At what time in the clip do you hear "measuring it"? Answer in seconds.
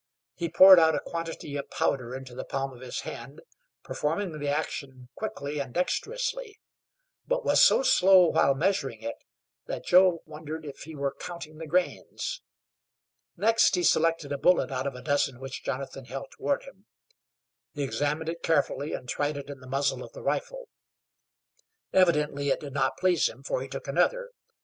8.55-9.23